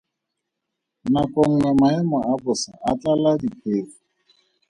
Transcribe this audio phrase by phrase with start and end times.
[1.11, 3.99] Nako nngwe maemo a bosa a tlala diphefo.